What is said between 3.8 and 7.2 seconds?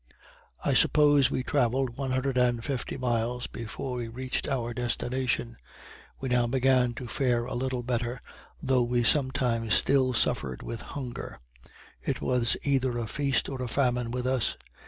we reached our destination. We now began to